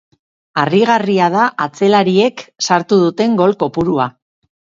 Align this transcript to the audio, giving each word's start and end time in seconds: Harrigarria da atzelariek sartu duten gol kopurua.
Harrigarria 0.61 1.27
da 1.35 1.43
atzelariek 1.65 2.43
sartu 2.69 2.99
duten 3.03 3.37
gol 3.43 3.55
kopurua. 3.67 4.09